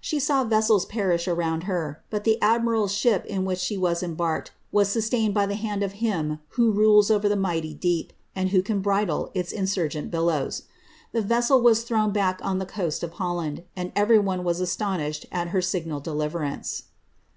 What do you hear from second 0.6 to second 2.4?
peri:sh around her, but the